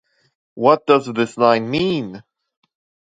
[0.55, 2.23] What does this line mean?